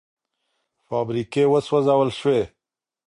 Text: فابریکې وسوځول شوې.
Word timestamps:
فابریکې 0.87 1.43
وسوځول 1.53 2.09
شوې. 2.19 2.41